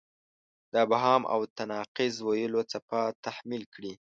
د 0.71 0.73
ابهام 0.85 1.21
او 1.33 1.41
تناقض 1.57 2.15
ویلو 2.27 2.61
څپه 2.71 2.99
تحمیل 3.25 3.63
کړې. 3.73 3.93